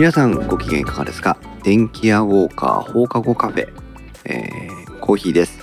[0.00, 1.36] 皆さんご機嫌いかがですか？
[1.62, 3.68] 電気屋ウォーカー放課後カフェ、
[4.24, 5.60] えー、コーヒーです。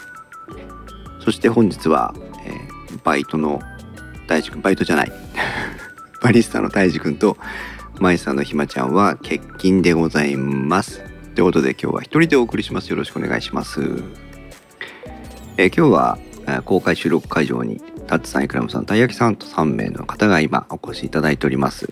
[1.26, 2.14] そして本日は、
[2.46, 3.60] えー、バイトの
[4.28, 5.12] 大地君バイトじゃない。
[6.22, 7.36] バリスタの大地君と
[8.00, 11.02] マイさんのひまちゃんは欠勤でございます。
[11.34, 12.92] ということで今日は一人でお送りします。
[12.92, 13.82] よろしくお願いします、
[15.58, 16.20] えー、今日は
[16.64, 21.92] 公開収録会場にタッツさんイクラムさんたい焼きさんと3名の方が今お越しいただいております、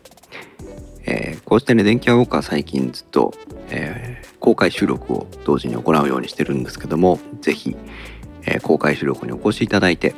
[1.55, 3.33] こうしてね電気屋ウォーカー最近ずっと、
[3.69, 7.77] えー、公開収録を同時に行うようにしてるんですけども是非、
[8.41, 10.15] えー、公開収録にお越しいただいて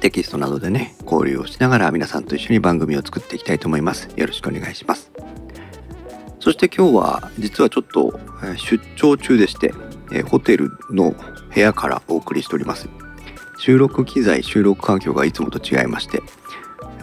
[0.00, 4.08] テキストなどでね交流をしながら皆さんと一緒に番組を作っていきたいと思います。
[4.16, 5.12] よろしくお願いします。
[6.40, 8.18] そして今日は実はちょっと
[8.56, 9.74] 出張中でして、
[10.12, 11.14] えホテルの
[11.54, 12.88] 部屋からお送りしております。
[13.58, 16.22] 収録機材収録環境がいつもと違いまして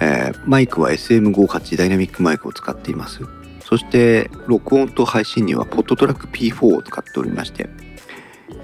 [0.02, 3.22] えー、マイクは SM58 ダイナミックマイクを使っています。
[3.70, 7.70] そして録音と配信にはポッドトラック P4 を使っておりまして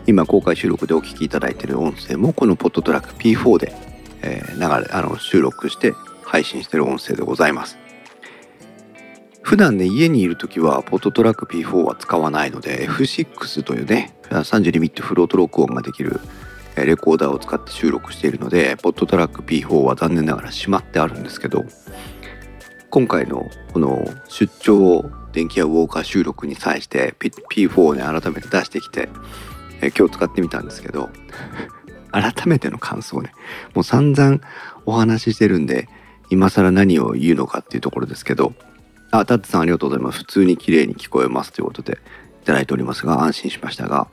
[0.08, 3.72] 今公開収録でお聞きいただいている音声もこのポッドトラック P4 で、
[4.23, 7.78] えー、流れあの収録して配信してる音声でございます。
[9.44, 16.19] 普段ね家にいる時はポッドトラック P4 は使わないので F6 というね30リミットフロート録音ができる
[16.83, 21.63] レコーダーを使って収録しているのでポットトラック P4 は残念ながらしまってあるんですけど
[22.89, 29.09] 今回のこの出張電気屋ウォーカー収録に際して P4 をね改めて出してきて
[29.81, 31.09] え今日使ってみたんですけど
[32.11, 33.31] 改めての感想ね
[33.73, 34.39] もう散々
[34.85, 35.87] お話ししてるんで
[36.29, 38.53] 今更何を言うのかっていうところですけど
[39.11, 40.19] あタッツさんありがとうございます。
[40.19, 41.99] 普通に綺麗に聞こえますということで
[42.41, 44.07] いただいておりますが安心しましたが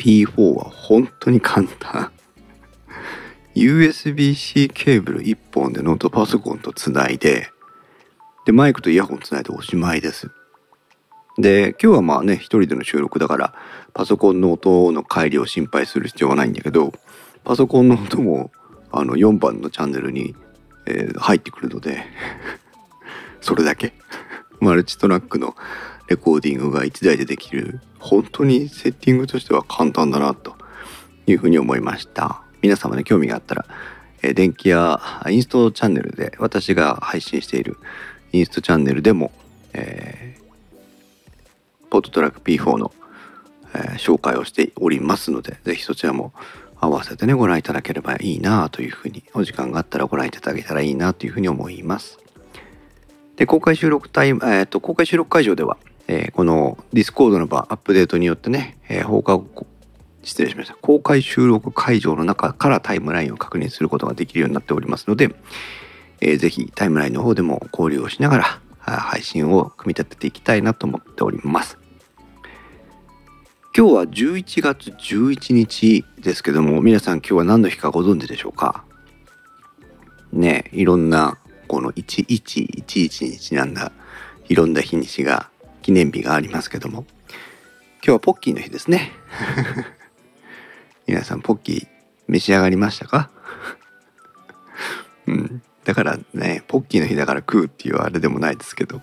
[0.00, 2.10] P4 は本当に簡単。
[3.54, 7.48] USB-C ケーブル1本でノートパソコンとつないで
[8.46, 10.30] でマイクとイヤホンつないでおしまいです。
[11.36, 13.54] で今日はまあね一人での収録だから
[13.92, 16.92] パソコンの音の帰りを心配する必要はないんだけど
[17.44, 18.50] パソコンの音も
[18.92, 20.34] あの4番のチャンネルに、
[20.86, 22.04] えー、入ってくるので
[23.42, 23.92] それだけ。
[24.60, 25.56] マルチトラックの
[26.10, 30.56] レコーディングが1台でできる本当にセッティングとしては簡単だなと
[31.28, 32.42] いうふうに思いました。
[32.62, 33.64] 皆様ね興味があったら、
[34.34, 37.78] 電気やインストチャンネルで私が配信している
[38.32, 39.30] インストチャンネルでも、
[39.72, 42.92] えー、ポットトラック P4 の、
[43.74, 46.34] えー、紹介をしておりますので是非そちらも
[46.80, 52.18] 合わせてねご覧いただければいいなというふうにお時間があったらご覧いただけたらいいなというふうに思います。
[53.36, 55.78] で公開収録タイム、えーと公開収録会場では
[56.12, 59.68] えー、このディスコードの場アップデートによってね、えー、放課後
[60.24, 60.74] 失礼しました。
[60.74, 65.32] 公開収録会場の中からタイムラインを確認することができるようになっておりますので、
[66.20, 71.78] えー、ぜひタイムラインの方でも交流をしながら配信を組み立てていきたいなと思っております。
[73.76, 78.84] 今日は11月11日ですけども皆さん今日は何の日かご存知でしょうか？
[80.32, 81.38] ねいろんな
[81.68, 83.92] この1111にちなんだ
[84.48, 85.49] いろんな日にちが
[85.82, 87.04] 記念日がありますけども。
[88.02, 89.12] 今日はポッキーの日ですね。
[91.06, 91.88] 皆さんポッキー
[92.28, 93.30] 召し上がりましたか？
[95.26, 95.62] うん。
[95.84, 99.02] だからねポッキーの日だから食うっていうあれでもないですけど。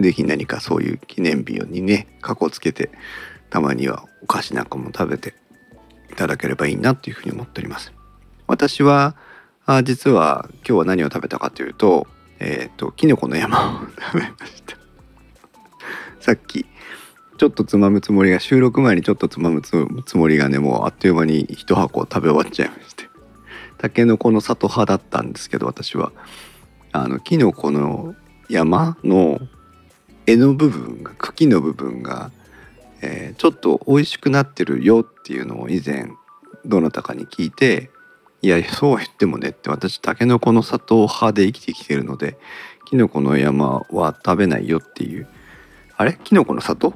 [0.00, 2.90] 是非何かそういう記念日にね過去つけて
[3.50, 5.34] たまにはお菓子なんかも食べて
[6.10, 7.92] いただければいいなというふうに思っております。
[8.46, 9.16] 私は
[9.64, 12.06] あ実は今日は何を食べたかというと
[12.38, 14.81] えっ、ー、ときのこの山を食べました。
[16.22, 16.66] さっき
[17.36, 23.10] ちょっとつまむつもりが収録前にちょっとつまむつもりがねもうあっという間に一箱食べ終わっちゃいまして。
[23.78, 26.12] たけのこの里派だったんですけど私は。
[26.92, 28.14] あのきのこの
[28.48, 29.40] 山の
[30.26, 32.30] 柄の部分が茎の部分が、
[33.00, 36.10] えー、ちょっと美味しくなってるよっていうのを以前
[36.64, 37.90] どなたかに聞いて
[38.42, 42.36] いやそうは言ってもねって私たけのこの里派で生きてきてるので
[42.84, 45.26] きのこの山は食べないよっていう
[45.96, 46.18] あれ？
[46.24, 46.94] キノコの里？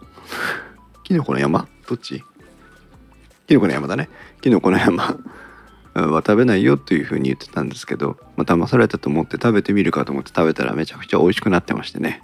[1.05, 1.69] キノコの山？
[1.89, 2.23] どっち？
[3.47, 4.09] キノコの山だね。
[4.41, 5.19] キノコの山。
[6.03, 12.23] は食べないよというふうに言ってたんですけど、まあ、騙されたと思って食べてみるかと思って食べたらめちゃくちゃ美味しくなってましてね。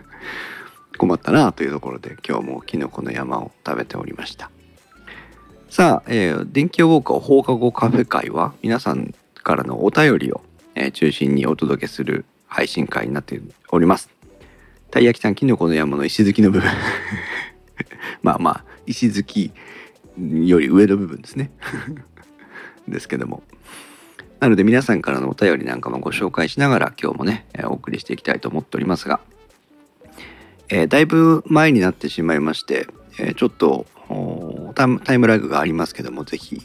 [0.96, 4.50] 困ったなというところで今日もキノコの山を食べておりました。
[5.70, 10.40] さあ、えー、電気ウォーカー放課後カフェ会は皆さんからのお便りを、
[10.74, 13.40] え、中心にお届けする配信会になって
[13.70, 14.17] おります。
[14.90, 16.70] たい焼きさん、キノコの山の石突きの部分。
[18.22, 19.52] まあまあ、石突き
[20.18, 21.50] より上の部分ですね。
[22.88, 23.42] ですけども。
[24.40, 29.20] なので皆さんからのお便りなんかもご紹介しながら今日もね、お送りしていきたいと思っておりますが、
[30.68, 32.86] えー、だいぶ前になってしまいまして、
[33.18, 33.86] えー、ちょっと
[34.74, 36.62] タイムラグがありますけども、ぜひ、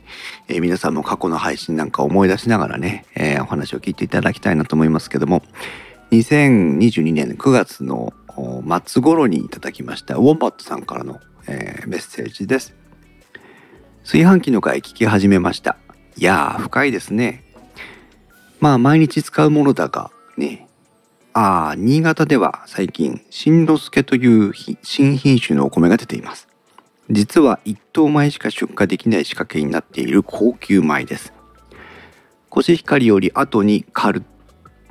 [0.47, 5.41] えー、皆さんも過去の配信なんか思い出しながらね、えー、お話を聞いていただきたいなと思いますけども、
[6.13, 8.13] 2022年9月の
[8.85, 12.75] 末頃にいただきましたウォンバットさんからの、えー、メッセージです。
[14.03, 15.77] 炊飯器の回聞き始めました。
[16.15, 17.43] いやー、深いですね。
[18.59, 20.67] まあ、毎日使うものだが、ね。
[21.33, 26.47] ああ、新潟では最近、新之助という新品種のお米が出ています。
[27.09, 31.33] 実は一等米しか出荷できない仕掛けになっている高級米です。
[32.49, 33.83] コシヒカリより後に、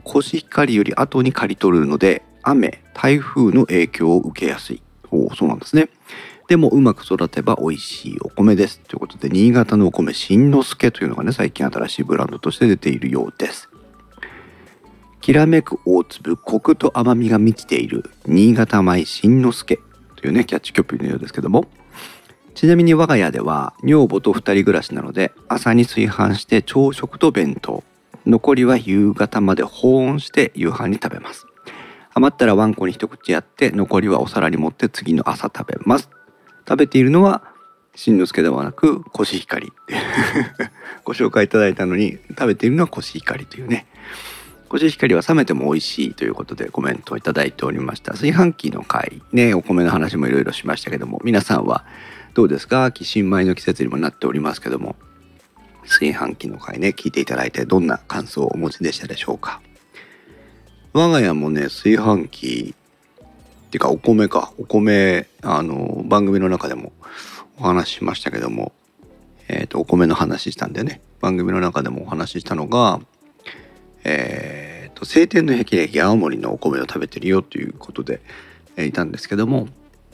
[0.04, 4.82] コシヒカリより後に刈り取るので、雨、台風の影響を受けやすい。
[5.10, 5.88] おお、そうなんですね。
[6.48, 8.80] でもうまく育てば美味しいお米です。
[8.80, 13.68] ということで、新潟のお米、新之助というのがね、最近新しいブランドとして出ているようです。
[15.20, 19.78] きらめく大粒、コクと甘みが満ちている新潟米新之助
[20.16, 21.66] というね、キャッチコピーのようですけども、
[22.54, 27.84] ちなみに我が家では女房と二人暮らしなので、朝に炊飯して朝食と弁当、
[28.26, 31.46] 残りは夕方まで保温して夕飯に食べます。
[32.14, 36.08] 余ったらワンコに一口やって残りはお皿に盛って次の朝食べます。
[36.68, 37.42] 食べているのは
[37.94, 39.72] しんのすけではなくコシヒカリ。
[41.04, 43.86] ご紹介いただいたのに食べているのはコシヒカリというね。
[44.68, 48.12] コシヒカリは冷めても美味しいということでコメントをいただいておりました。
[48.12, 51.84] 炊飯器の回ねお米の話もいろいろしましたけども皆さんは
[52.34, 52.90] どうですか？
[52.94, 54.96] 新米の季節にもなっておりますけども。
[55.84, 59.60] 炊飯器の回ね聞いていただいてどんな感想をお持ちでしたでしょうか。
[60.92, 62.74] 我が家もね炊飯器
[63.66, 64.52] っていうかお米か。
[64.58, 66.92] お米あの番組の中でも
[67.58, 68.72] お話ししましたけども
[69.48, 73.00] えっ、ー、とお米の話したんでね番組の中でもお話ししたのが
[74.04, 78.20] えっ、ー、と晴天の霹靂青森のお米を食べてるよということで、
[78.76, 79.68] えー、いたんですけども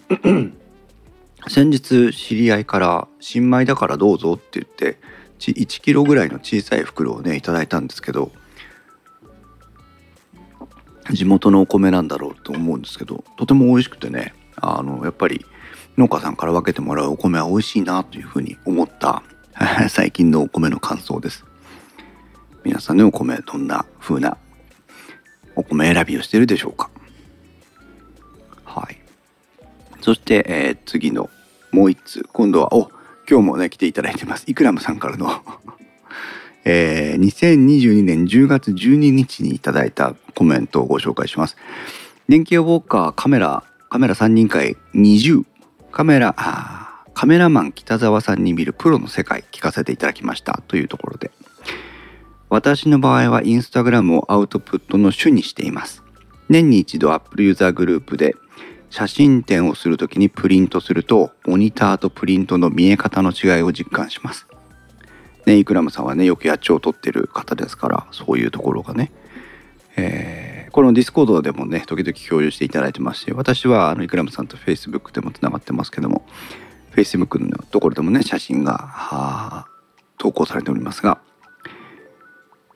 [1.49, 4.99] 先日知り合いから「新米だからどうぞ」って言って
[5.39, 8.33] 1キロぐらいの小さい袋をねいただいたんですけど
[11.11, 15.47] 地元のお米なんだろうと思うんですけどとても美味しくてねあのやっぱり
[15.97, 19.23] 農家さんから分けてもらうお米は美味しいなというふうに思った
[19.91, 21.45] 最近のお米の感想です。
[22.65, 24.37] 皆さんのお米どんな風な
[25.57, 26.91] お米選びをしてるでしょうか。
[28.65, 28.99] はい。
[30.01, 31.29] そして、えー、次の
[31.73, 32.91] もう一通今度はお
[33.31, 35.43] 今日もね来ていただいてますイクラムさんからの
[36.65, 41.57] えー、2022年10月12日にいただいたコメントをご紹介します。
[42.29, 45.45] 電気ウォーカーカメラ、カメラ3人会20、
[45.93, 46.35] カメラ、
[47.15, 51.31] カメラマン北沢さんに見るプロの世界聞かせていただきましたというところで。
[52.51, 56.03] 私の場合はインスタグラムをアウトプットの主にしています。
[56.51, 58.37] 年に一度 Apple ユーザーグループで
[58.91, 64.47] 写真展をするときにプリントするとモニターとプリントの見え方の違いを実感します。
[65.47, 69.11] ね、イクラムさんはねよく野鳥を取ってる方ですからそういうところがね、
[69.97, 76.27] えー、このディスコードでもね時々共有していただいてますし私はあのイクラムさんとフェイスブックでもつながってますけども
[76.91, 79.67] フェイスブックのところでもね写真が
[80.19, 81.19] 投稿されておりますが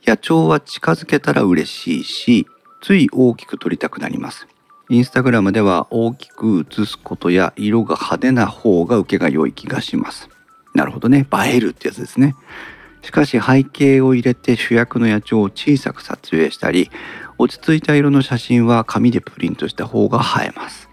[0.06, 2.46] 野鳥は近づけたら嬉しいし
[2.80, 4.48] つい大きく撮りたくなります
[4.92, 10.28] インスタグラムでは大きく写すことや色が派手な方が受けが良い気がします
[10.74, 11.26] なるほどね。
[11.46, 12.34] 映えるってやつですね。
[13.02, 16.90] しかし背景を入れて主役の野鳥を小さく撮影したり、
[17.38, 20.88] 落ち着いた色の写真は紙でプリントした方が映えます。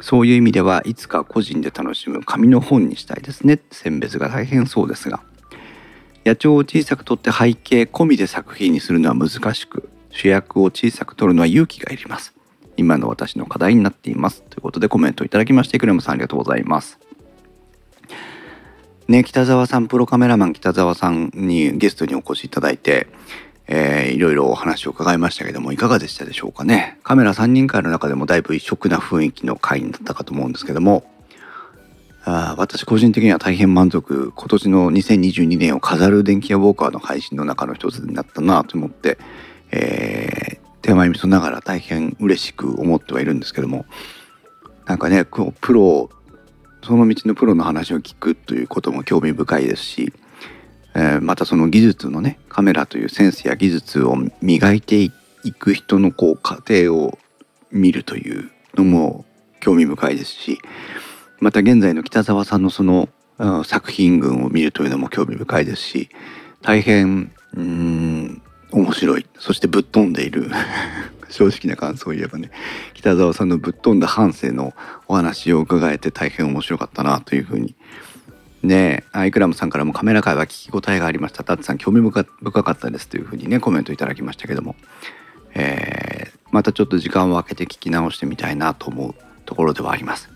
[0.00, 3.60] そういう意味ではいつか個人で楽しむ紙の本にしたいですね。
[3.70, 5.22] 選別が大変そうですが。
[6.26, 12.33] 野鳥を小さく撮って背景込みで作品にするのは難しく、主役を小さく撮るのは勇気がいります。
[12.76, 14.42] 今の私の課題になっています。
[14.42, 16.98] ということでコメントいただきまして、クレムさんありがとうございます。
[19.06, 23.06] ね、北沢さん、プロカメラマン北沢さんにゲストにお越しいただいて、
[23.66, 26.98] えー、いろいろお話を伺いましたけども、いかがでしたでしょうかね。
[27.02, 31.04] カメラ3人会の中でもだいぶ異色な雰囲気の回になったかと思うんですけども、
[32.26, 39.18] あ私個人的には大変満足、今年の2022年を飾る電気屋ウォーカーの配信の中の一つになったなと思って、
[39.70, 40.53] えー、
[40.84, 43.86] 手前味噌ながら大変嬉しく思ってはいるんですけども、
[44.86, 46.10] なんかね、プロ
[46.84, 50.12] その道のプロの話を聞くということも興味深いですし、
[50.94, 55.10] えー、またその技術のねカメラというセンスや技術を磨いてい
[55.58, 57.18] く人のこう過程を
[57.72, 59.24] 見るというのも
[59.60, 60.58] 興味深いですし
[61.40, 63.08] また現在の北沢さんのその
[63.64, 66.10] 作品群を見るというのも興味深いですし
[66.60, 68.42] 大変うん
[68.74, 69.26] 面白い。
[69.38, 70.50] そしてぶっ飛んでいる。
[71.30, 72.50] 正直な感想を言えばね。
[72.92, 74.74] 北澤さんのぶっ飛んだ半生の
[75.08, 77.76] お話を伺えて大変面白かったなというふうに。
[78.62, 81.44] ねアイクラムさんからもカメラ界は聞き応えがありました。
[81.44, 84.74] タッツさん興味深かったですというふうにねコメントいただきましたけども、
[85.54, 89.14] えー、またちょっと時間を空けて聞き直してみたいなと思う
[89.44, 90.33] ところではあります。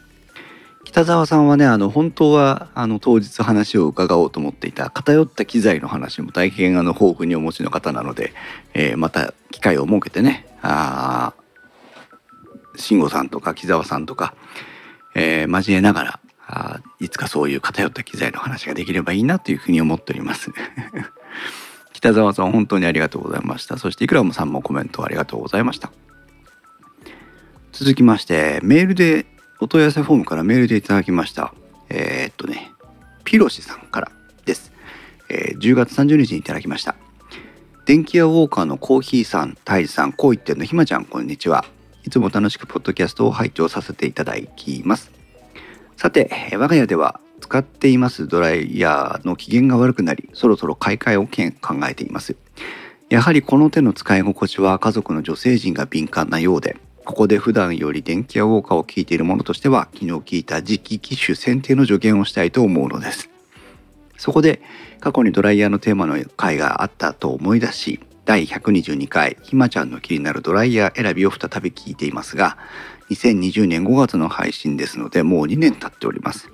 [0.89, 8.33] 北澤さんはねあの本当はあの当日話を伺おうと思っていた偏った機材の話も大変あの豊富にお持ちの方なので、
[8.73, 11.35] えー、また機会を設けてねあ
[12.75, 14.35] 慎吾さんとか木澤さんとか、
[15.15, 20.51] えー、交えながらあいつかそういう偏った機材の話ができればいいなというふうに思っております。
[21.93, 23.77] 北澤さん本当にありがとうございました。
[23.77, 25.93] そしていくらもさんもコメントありがとうございました。
[27.73, 29.27] 続きましてメールで
[29.61, 31.53] お問い合わせフォームからメールでいただきました。
[31.89, 32.71] えー、っとね、
[33.25, 34.13] ピロシさんから
[34.45, 34.73] です。
[35.29, 36.95] えー、10月30日にいただきました。
[37.85, 41.65] 電気屋ウォーカーのコーヒーさん、タイズさん、こう言ってんのひまちゃん、こんにちは。
[42.05, 45.11] いつも楽しくポッドキャストを拝聴させていただきます。
[45.97, 52.37] さて、我が家では使っていますドライヤーの機嫌が悪くなり、そろそろ買い替えを考えています。
[53.11, 56.77] やはりこの手の使い心地は家族の女性陣が敏感なようで、
[57.09, 63.31] ここで普段より電気屋ウォーカーを聞いている者としては昨日聞いた次期機種選定の助言をしたいと思うのです。
[64.19, 64.61] そこで
[65.01, 72.59] 過去にドライヤーのテーマの回があったと思い出し第122回ひまちゃんの気になるドライヤー選びを再び聞いていますが
[73.09, 76.53] 2020年5月の配信ですのでもう2年経っております。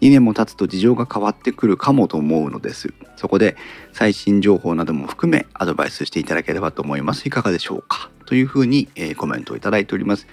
[0.00, 2.94] 2年も経つと事情が変わってくるかもと思うのです。
[3.16, 3.54] そこで
[3.92, 7.28] 最新情報なども含めアドバイスしていただければと思います。
[7.28, 8.10] いかがでしょうか？
[8.26, 10.26] というふうに、えー、コメントをいただいております。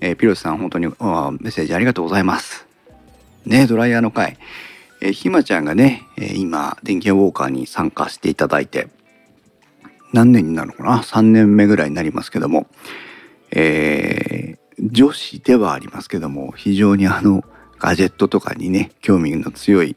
[0.00, 2.66] えー、ピロシさん本当にメッセージありがとうございます。
[3.44, 4.38] ねドライヤーの会、
[5.00, 8.88] えー、ひまちゃんがね、え、今電気ウォーカーに参加していただいて
[10.12, 12.66] 何年になるのかな？3年目ぐらいになりますけども、
[13.52, 17.44] え、女子ではありますけども非常にあの
[17.78, 19.96] ガジェットとかにね興味の強い、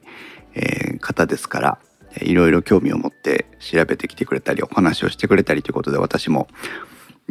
[0.56, 1.80] え、方ですから
[2.22, 6.48] いろいろ興味を持って調べてきてくれたりお話をしてくれたりということで私も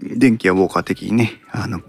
[0.00, 1.80] 電気やウォーカー的にね、あの、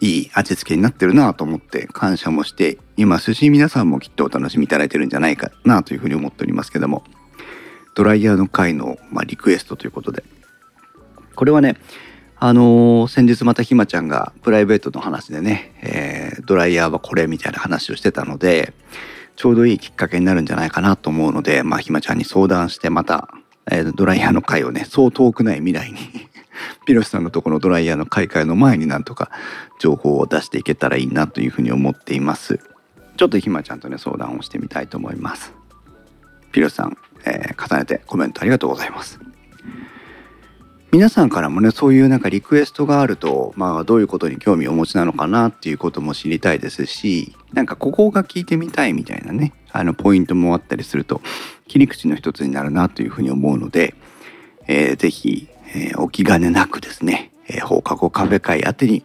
[0.00, 7.04] いい味付けになってるなと思って感謝もしていますし、皆さんもきっとお楽しみいただいてるんじゃないかなというふうに思っておりますけども、
[7.94, 10.24] ドライヤーの回の、まあ、リクエストということで、
[11.34, 11.76] これはね、
[12.44, 18.72] あのー、先日またひまちゃんがプライベートの話でね、えー、ドライヤーはこれみたいな話をしてたので、
[19.36, 23.28] ちょうどいいきっかけになるんじゃないかなと思うので、まあ、ひまちゃんに相談してまた、
[23.70, 25.98] えー、ドライヤーの回をね、そう遠くない未来に
[26.84, 29.30] ピロシさんのところのドライヤーの買い替えの前になんとか
[29.78, 32.60] 情報を出していけたらいいなというふうに思っています。
[33.16, 35.52] ちょっとひまちゃんとね相談をしてみたいと思います。
[36.50, 39.20] ピロシさん、えー、重ねてコメントありがとうございます。
[40.92, 51.22] 皆さんからもねそういうなんかリクエストがあるとまあどういうことに興味をお持ちなのかなっていうことも知りたいですしなんかここが聞いてみたいみたいなねあのポイントもあったりすると
[51.66, 53.94] 切り口の一つになるなというふうに思うので、
[54.68, 59.04] えー、ぜひえー、お気兼ねなくですね、えー、放課後カフェ会宛てに、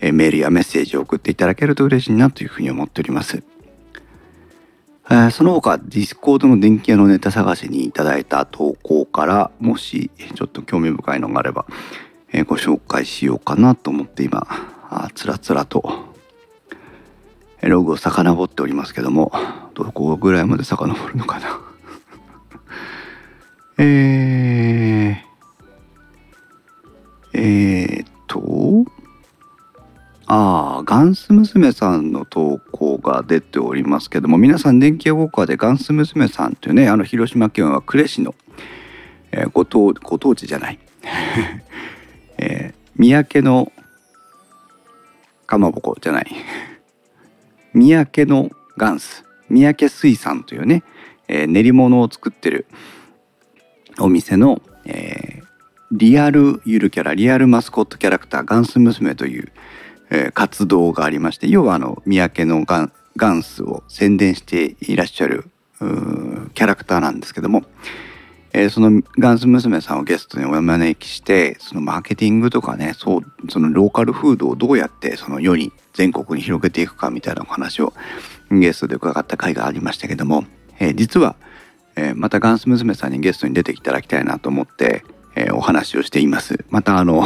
[0.00, 3.42] えー、メールやメッセージを送っていただけると嬉しいなというふうに思っております。
[5.10, 11.66] えー、その他、ディスコードの電気屋のネタ探しにいただいた投稿から、もしちょっと興味深いのがあれば、
[12.30, 14.46] えー、ご紹介しようかなと思って今、
[14.90, 16.08] あつらつらと、
[17.62, 19.32] ログを遡っておりますけども、
[19.74, 21.60] どこぐらいまで遡るのかな。
[23.78, 24.37] えー、
[30.98, 38.34] ガンス娘さんの投稿が出ておりますけども、皆さん電気屋ウォーカーでガンス娘さんというね、あの広島県は呉市の、
[39.30, 40.78] えー、ご当、ご当地じゃない、
[42.38, 43.70] えー、三宅の
[45.46, 46.32] かまぼこじゃない、
[47.74, 50.82] 三宅のガンス、三宅水産というね、
[51.28, 52.66] えー、練り物を作ってる
[54.00, 55.46] お店の、えー、
[55.92, 59.52] リアルゆるキャラリアルマスコットキャラクターガンス娘という、
[60.10, 65.50] え、活動がありまして要はあの三宅のガンガンスを宣伝していらっしゃる
[66.54, 67.64] キャラクターなんですけども、
[68.52, 77.92] えー、そのガンス娘さんをゲストにお招きしてそのマーケティングとかねそうそのローカルフードをどうやってその世に全国に広げていくかみたいなお話を
[78.50, 80.44] ゲストで伺った回がありましたけども、
[80.78, 81.36] えー、実は、
[81.96, 85.04] えー、またガンス娘さんにゲストに出ていただきたいなと思って
[85.38, 86.64] えー、お話をしています。
[86.68, 87.24] またあの、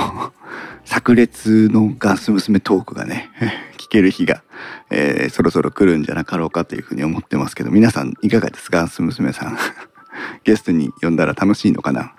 [0.84, 3.30] 炸裂のガス娘トークがね、
[3.78, 4.42] 聞ける日が、
[4.90, 8.82] えー、そろそろ来るんじゃなかろうかというふうに思ってますけど、皆さんいかがですか？
[8.82, 9.56] ガス娘さん。
[10.44, 12.12] ゲストに呼んだら楽しいのかな？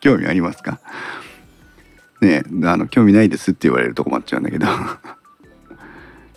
[0.00, 0.78] 興味ありますか？
[2.20, 4.66] ねあの興味ないですって言われると困っちゃうんだけど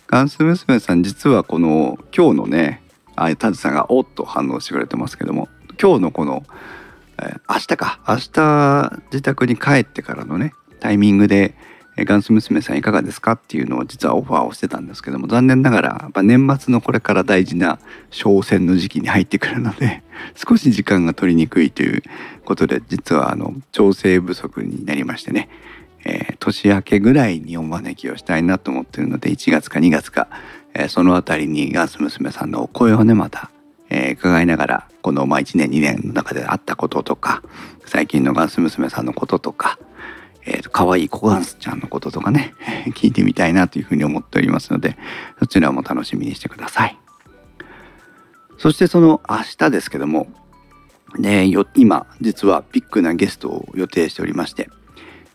[0.06, 2.82] ガンス娘さん実はこの今日のね
[3.16, 6.42] あタズさんがおっと反応してくれてますけども今日のこの、
[7.48, 8.00] 明日か。
[8.08, 11.54] 明日自宅に帰ってからのねタイミングで
[11.96, 17.78] ガンス娘さんいかがですかっていうのを実はオファーをしてたんですけども残念ながら年末のこれから大事な
[18.10, 20.02] 商戦の時期に入ってくるので
[20.34, 22.02] 少し時間が取りにくいという
[22.44, 25.48] ことで実はあの調整不足になりましてね、
[26.04, 30.26] えー、年明けぐらいにお招きをしたいなと思ってるので1月か2月か、
[30.74, 33.52] えー、その辺りにガンス娘さんのお声をねまた、
[33.94, 37.42] えー、伺いながらこのまあ1年2年の中であったこととか
[37.86, 39.78] 最近のガンス娘さんのこととか
[40.46, 42.54] えっ、ー、と、可愛いコガンスちゃんのこととかね、
[42.94, 44.98] 聞いてみたいなというふうに思っておりますので、
[45.38, 46.98] そちらも楽しみにしてください。
[48.58, 50.28] そしてその明日ですけども、
[51.18, 54.68] ね、今、実はビッグなゲストを予定しておりまして、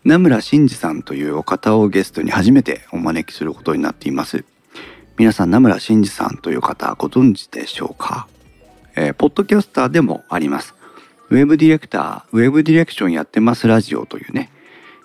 [0.04, 4.44] 名村真司さんというお方をゲストに初めてお招きすることになっています。
[5.18, 8.28] 皆さん、名村真司さんという方ご存知でしょうか、
[9.00, 10.74] えー、ポッドキャスターでもあります。
[11.30, 14.50] ウェブディレクター、ウェブディレクションやってますラジオというね、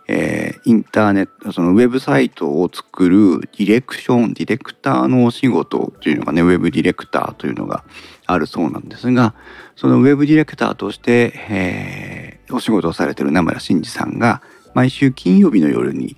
[0.10, 7.86] えー、インターネットそのウェブサイトを作るディレクションディレクターのお仕事というのがねウェブディレクターというのが
[8.26, 9.34] あるそうなんですが
[9.76, 14.44] そのウェブディレクターとして、えー、お仕事をされてる名村真司さんが
[14.76, 16.18] 毎週金曜日の夜に、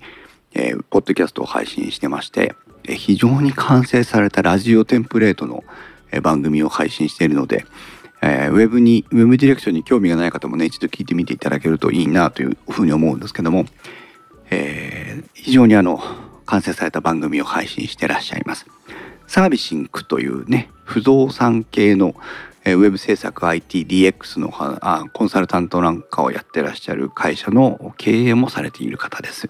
[0.52, 5.62] えー、ポッドキャストを配信してまして、え、非常に完成されたラジオテンプレートの、
[6.22, 7.64] 番組を配信しているので
[8.20, 13.66] えー、ウェブに、ウェブディレクションに興味がない方もね、一度聞いてみていただけるといいなというふうに思うんですけども、
[14.50, 16.00] えー、非常にあの、
[16.46, 18.66] 完成された番組を配信してらっしゃいます。
[19.26, 22.14] サービシンクというね、不動産系の、
[22.64, 29.48] ウェブ制作 ITDX のあコンサルタントなんかをやってらっしゃる会社の経営もされている方です。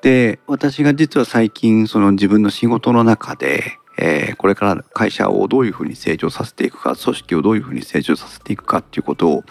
[0.00, 9.44] で、私が実は最近その自分の仕事の中で、えー、これから会社をどういうふうに成長させていくか組織をどういうふうに成長させていくかっていうことを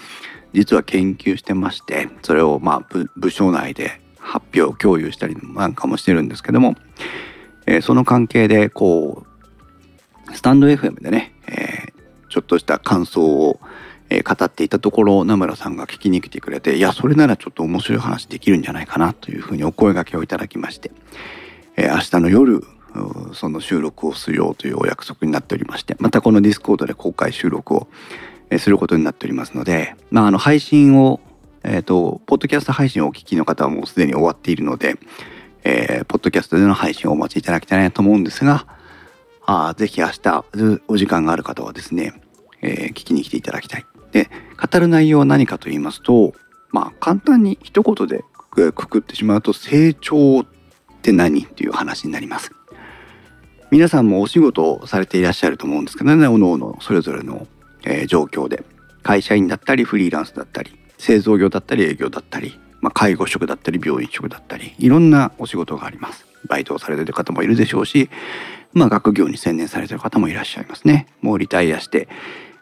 [0.52, 6.76] 実は研究してましてそれをまあ部署内で発表共有したりなんかもしてるんですけども、
[7.66, 9.26] えー、その関係でこ
[10.28, 13.60] うスタンド FM でね、えー、ちょっとした感想を、
[14.26, 20.92] 語っていたところ名村さんが聞きに来てくれていやそれならちょっと面白い話できるんじゃないかなというふうにお声がけをいただきまして、
[21.78, 22.62] えー、明日の夜
[23.34, 27.88] その収録をするようというお約束になっておりましてまたこのディスコードで公開収録を
[28.58, 31.22] することになっておりますので、まあ、あの配信を、
[31.64, 34.96] えっ、ー、とポッドキャスト配信をお聞きの方はもうすでに終わっているので、
[35.64, 38.68] えー、ポッドキャストでの配信をお待ちいただきたいなと思うんですが
[39.46, 40.46] あぜひ明日
[40.88, 42.22] お時間がある方はですね、
[42.62, 43.86] えー、聞きに来ていただきたい。
[44.12, 44.30] で
[44.62, 46.34] 語る内容は何かと言いますと
[46.72, 50.46] まあ簡単に一言でくくってしまうと成長っ
[51.02, 52.52] て何っていう話になります。
[53.72, 56.28] 皆さんもお仕事をされていらっしゃると思うんですけどね。
[56.28, 57.48] おのおのそれぞれの、
[57.86, 58.64] えー、状況で。
[59.04, 66.26] 会社員だったりフリーランスだったり製造業だったり営業だったり、まあ、介護職だったり病院職だったりいろんなお仕事があります。
[66.48, 68.10] バイトをされてる方もいるでしょうし、
[68.74, 71.08] まあ、学業に専念されてる方もいらっしゃいますね。
[71.22, 72.08] もうリタイアして、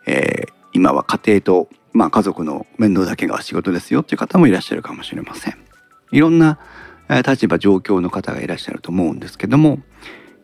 [0.06, 5.58] えー、今は家庭と、まあ、家族の面倒だけが仕事ですよっていう方もいらっしゃるかもしれません。
[6.12, 6.60] いろんな
[7.28, 9.80] 立場状況の方がいらっしゃると思うんですけども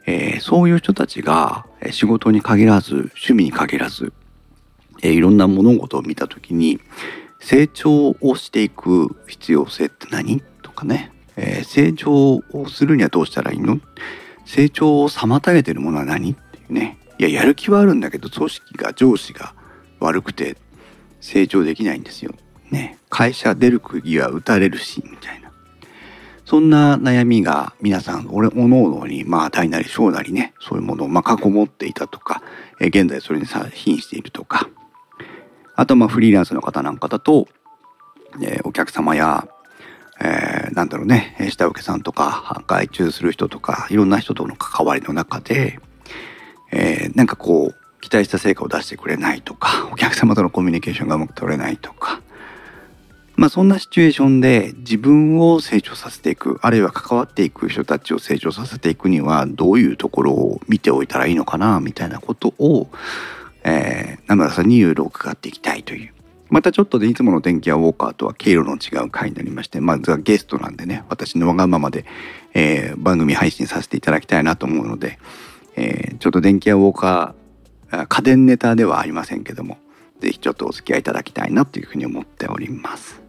[0.08, 4.14] えー、そういう人たちが仕事に限らず趣味に限らず、
[5.02, 6.80] えー、いろんな物事を見た時に
[7.40, 10.42] 成長をしていく必要性って何？
[10.62, 13.80] とかね、えー、成長をするにはどうしたらいいの？
[14.46, 16.32] 成長を妨げてるものは何？
[16.34, 16.98] っていうね。
[17.18, 19.54] いややる気はあるんだけど組織が上司が
[20.00, 20.58] 悪くて
[21.22, 22.34] 成長できないんですよ。
[22.72, 22.98] ね。
[23.10, 25.45] 会社出る釘は打たれるしみたいな。
[26.46, 32.44] そんな悩みが皆さん、俺、おのおのに、まあ、大なり小なりね、そういうものを、まあ、囲もっていたとか、
[32.80, 34.70] え現在それにさ、瀕しているとか、
[35.76, 37.48] あと、まあ、フリーランスの方なんかだと、
[38.44, 39.48] え、お客様や、
[40.22, 45.80] えー、なんだろうね、下請けさんとか、外注する人とか、いろんな人との関わりの中で、
[46.72, 52.22] えー、なんかこう、期待した成果を出してくれないとか、お客様とのコミュニケーションがうまく取れないとか、
[53.36, 62.88] まあそんなシチュエーションで自分を成長させていくあるいは関わっていく人たちを成長させていくにはどういうところを見ておいたらいいのかなみたいなことを、
[63.64, 66.14] えー、名村さんにいろいろ伺っていきたいという
[66.50, 72.06] またちょっとでいつもの電気屋ウォーカーとは経路の違う回になりましてまずはゲストなんでね私のわがままで、
[72.54, 75.20] えー、番組配信させていただきたいなと思うので、
[75.76, 79.78] えー、ちょっと電気屋ウォーカー家電ネタではありませんけども
[80.20, 83.25] 是非ちょっとお付き合いいただきたいなというふうに思っております。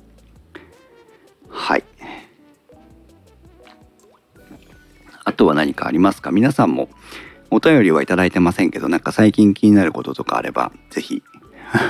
[1.58, 1.84] はい。
[5.24, 6.30] あとは何かありますか？
[6.30, 6.88] 皆さんも
[7.50, 11.22] お便りはいただいてませんけど、なんか最近気になることとかあれば、是非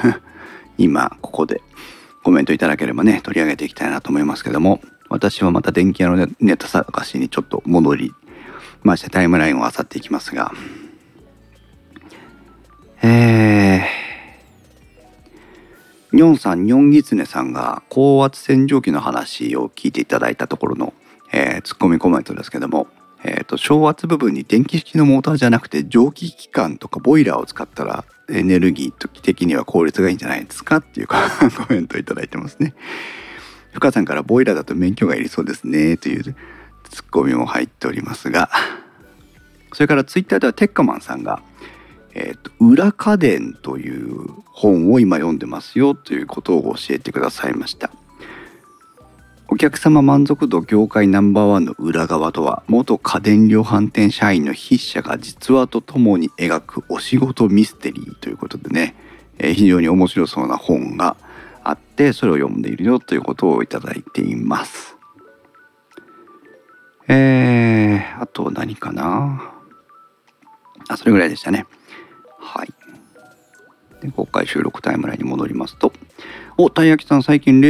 [0.78, 1.60] 今ここで
[2.22, 8.14] コメントいただければね、取り上げていきたいなと思いますけども、私はまた電気屋のネタ探しにちょっと戻り
[8.82, 10.52] ましてタイムラインを漁っていきますが、
[13.02, 13.55] えー
[16.16, 20.94] ニョンさん、ニョンギツネさんが高圧洗浄機の話を聞いていただいたところの、
[21.30, 22.86] えー、ツッコミコメントですけども、
[23.22, 31.16] えーと、昇圧部分に電気式のモーターじゃなくて蒸気機関とかボイラーを使ったらエネルギー的には効率がいいんじゃないですかっていうコ
[31.68, 32.72] メントをいただいてますね。
[33.74, 36.32] 深さんからボイラーだと免許がいりそうですねというツ
[37.02, 38.48] ッコミも入っておりますが
[39.74, 41.42] それからツイッターではテッカマンさんが
[42.18, 47.90] えーと、裏家電という本を今読んでますよということを教えてくださいました。
[49.48, 58.96] お客様満足度業界ナンバーワンの裏側とは元家電量販店社員の筆者が実話とともに描くお仕事ミステリーということでね、
[59.38, 61.18] えー、非常に面白そうな本が
[61.62, 64.96] あってそれを読んでいるよということをいただいています。
[67.08, 69.52] えー、あと何かな？
[70.88, 71.66] あそれぐらいでしたね。
[72.46, 72.72] はい。
[74.00, 75.92] で公開収録タイムラインに戻りますと
[76.58, 77.60] おたい焼きさん最近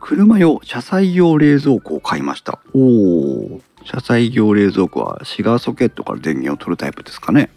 [0.00, 2.60] 車用車載用冷蔵庫を買いました。
[2.74, 7.50] おお車載用冷蔵庫はシガーソケットから電源を取るタイプですかね。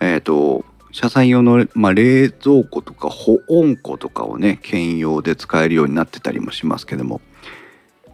[0.00, 7.20] えっ、ー、と車載用の、まあ、冷蔵庫とか保温庫とかをね兼用で使えるようになってたりもしますけども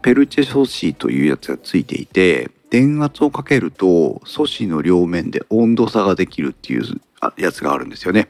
[0.02, 7.00] ペルチェソシーというやつがついていて電圧をかけると素子の両面で温度差ができるっていう
[7.36, 8.28] やつがあるんですよね。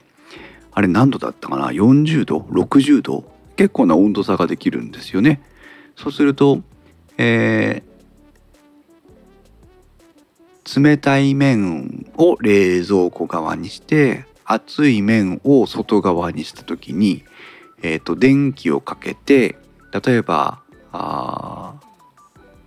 [0.71, 3.25] あれ何度だったかな？40度？60度？
[3.57, 5.41] 結構な温度差ができるんですよね。
[5.97, 6.61] そうすると、
[7.17, 17.25] えー、冷たい面を冷蔵庫側にして熱い面を外側にした時に、
[17.81, 19.57] えーと、電気をかけて
[20.05, 20.61] 例えば
[20.93, 21.77] あ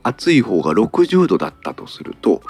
[0.07, 2.41] 暑い方が60度だったとすると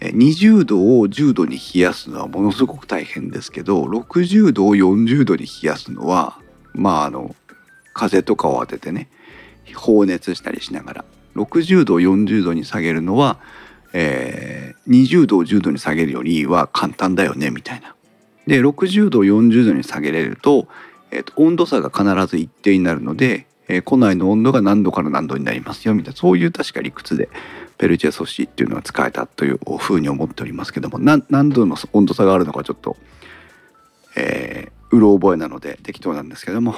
[0.00, 6.38] 20度を10度に冷やすのはものすごく大変ですけど60度を40度に冷やすのは
[6.72, 7.34] まああの
[7.94, 9.08] 風とかを当ててね
[9.74, 13.38] 放熱したりしながら60度を40度に下げるのは、
[13.92, 17.94] えー、20度を10度に下げるよりは簡単だよねみたいな。
[18.46, 20.68] で60度を40度に下げれると,、
[21.10, 27.28] えーと温度差が必ず一定になるのでえー、庫内の温度が何度から何度になりますよみたいなそういう確か理屈で
[27.76, 32.96] ペルチェ素子っていうのは使えたというふうに思っておりますけども何度の温度差があるのかちょっと、
[34.16, 36.74] えー、うろ覚えなので適当なんですけども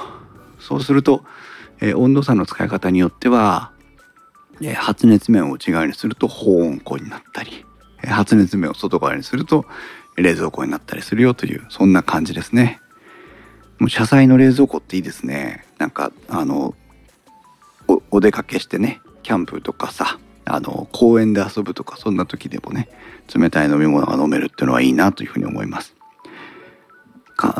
[0.59, 1.23] そうすると、
[1.79, 3.71] えー、温度差の使い方によっては、
[4.61, 7.65] えー、発熱面を内側にすると保温庫になったり、
[8.03, 9.65] えー、発熱面を外側にすると
[10.17, 12.81] 冷蔵庫になったりするよというそんな感じですね。
[13.79, 15.65] もう車載の冷蔵庫っていいですね。
[15.79, 16.75] なんかあの
[18.11, 22.89] お出かけしてねキャンプとかさあの公園で遊ぶとかそんな時でもね
[23.33, 25.95] 冷たい飲み物が飲めるっていうのはいいなというふうに思います。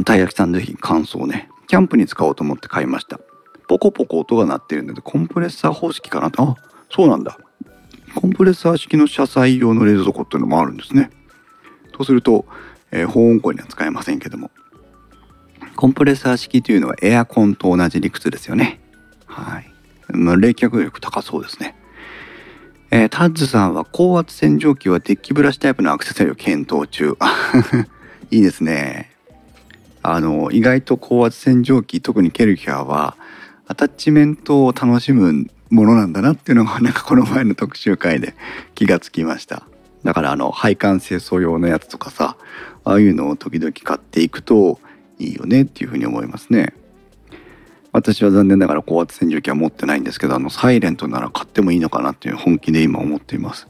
[0.05, 3.19] たい焼きさんぜひ感想ねキャンプに使おうと思って買いました。
[3.67, 6.43] ポコポコ音が鳴ってるのでコンプレッサー方式かなと。
[6.43, 6.55] あ
[6.89, 7.37] そうなんだ。
[8.15, 11.09] コンプレッサー式の車載用の冷蔵庫っていうのもあるんですね。
[11.93, 12.45] とすると、
[12.91, 14.51] えー、保温庫には使えませんけども。
[15.77, 18.81] コンプレッサー式というのはエアコンと同じ理屈ですよね。
[19.25, 19.70] はい。
[20.13, 21.75] まあ、冷却力高そうですね。
[22.89, 27.17] えー、タッズさんは高圧洗浄機はデッキブラシタイプのアクセサリーを検討中。
[28.31, 29.11] いいですね。
[30.03, 33.15] あの、意外と高圧洗浄機、特にケルキャーは、
[33.67, 38.35] アタッチメントを楽しむものなんだなっていうのが、なんかこの前の特集会で
[38.75, 39.63] 気がつきました。
[40.03, 42.35] だからあの、配管清掃用のやつとかさ、
[42.83, 44.79] ああいうのを時々買っていくと
[45.19, 46.73] いいよねっていうふうに思いますね。
[47.93, 53.67] 私は残念ながら高圧洗浄機は持ってないんですけどあのサイレントなら買ってもいいのかなっていう本気で今思っています。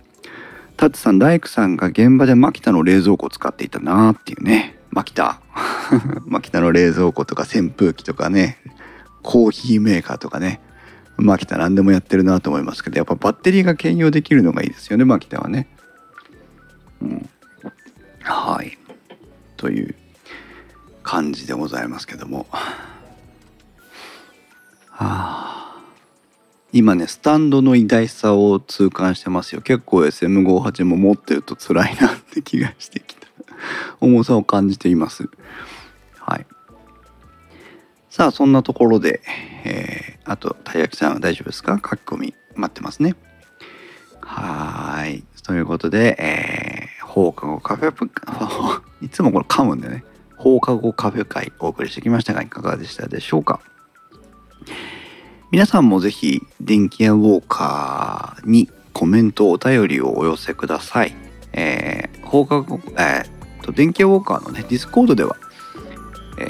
[0.77, 4.77] タッツさん大工さんが現場でマキタの冷蔵庫を使っていたなーっていうね。
[4.89, 5.41] マキタ。
[6.25, 8.57] マキタの冷蔵庫とか扇風機とかね。
[9.23, 10.59] コーヒーメーカーとかね。
[11.17, 15.67] マキタ何でもやってるなと思いますけどやっぱバッテリーが兼用できるのがいいですよねマキタはね。
[17.01, 17.29] うん。
[18.21, 18.77] はい。
[19.57, 19.95] という
[21.03, 22.47] 感じでございますけども。
[25.03, 25.81] あ
[26.71, 29.61] 今ねスタンドの偉大さを痛感してますよ。
[29.61, 33.27] 結構 SM58 も持ってると辛いなって気がしてきた。
[33.99, 35.27] 重さを感じています。
[36.19, 36.45] はい。
[38.11, 39.21] さあそんなところで、
[39.65, 41.73] えー、あとたい焼きさんは大丈夫ですか？
[41.77, 43.15] 書き込み待ってますね。
[44.21, 45.23] はい。
[45.43, 48.09] ということで、えー、放課後カフェ
[49.01, 50.03] いつもこれ噛むんでね。
[50.37, 53.59] 放課後カフェ会お送りしてきましたがいかがでしたでしょうか？
[55.51, 61.13] 皆さんもぜひ電気屋ウォーカーにコメントお便りをお寄せください、
[61.51, 65.35] えー、放課後、えー、と電気屋ウォーカーのねディスコードでは、
[66.37, 66.43] え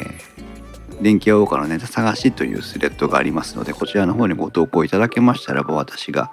[1.00, 6.32] ー、電気屋ウォーカーのネタ探しというスレッドがありますのでこちらの方にご投稿いただけましたらば私が、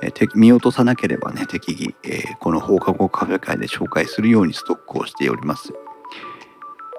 [0.00, 5.72] えー、見落とさなければね適宜、えー、この放課後カフェ会で紹介するようにストックをしております。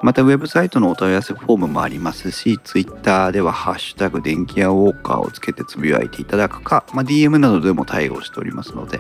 [0.02, 9.00] またウェブサイトのお問い合わせフォームもありますし、ツイッターではハッシュタグ電気屋ウォーカーをつけてつぶやいていただくか、まあ、DM などでも対応しておりますので、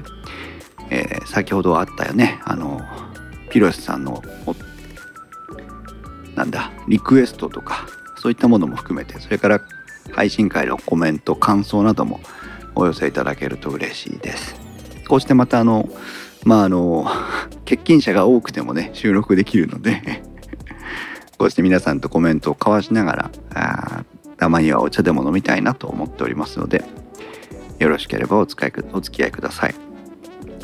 [0.90, 2.82] えー、先ほどあったよね、あの、
[3.50, 4.22] ピロシさんの、
[6.36, 9.62] なんだ、リクエストとか、そういったものも含めて、それから
[10.12, 12.20] 配信会のコメント、感想なども
[12.74, 14.56] お寄せいただけると嬉しいです。
[15.08, 15.90] こうしてまたあの、
[16.44, 17.06] まああの、
[17.66, 20.24] 欠勤者が多くてもね、収録できるので
[21.46, 24.06] こうして皆さんとコメントを交わしながら
[24.38, 26.84] たまにはお茶でも飲みたいなと思っておりますので
[27.78, 29.76] よろしければお使いお付き合いください。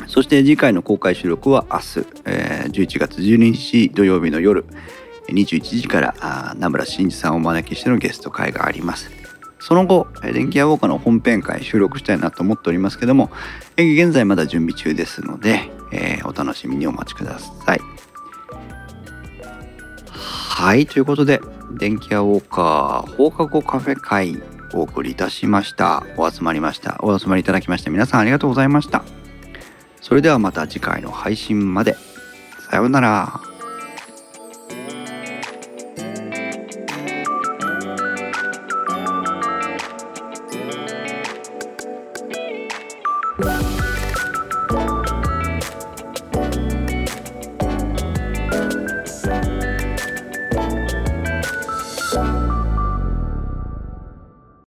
[0.08, 4.64] そして次回の公開収録は明日、えー、11月12日土曜日の夜
[5.28, 9.08] 21時から名村真司さんをお招きしてのゲスト会があります。
[9.60, 13.30] その後電気屋ウォーカーの本編会収録したいなと思っておりますけども
[13.76, 17.91] 現在まだ準備中ですので、えー、お楽しみにお待ちください。
[20.62, 21.40] はい、ということで、
[21.72, 24.40] 電気屋ウォーカー放課後カフェ会
[24.72, 26.06] お送りいたしました。
[26.16, 27.00] お集まりました。
[27.00, 29.02] お集まりいただきまして皆さんありがとうございました。
[30.00, 31.96] それではまた次回の配信まで。
[32.70, 33.40] さようなら。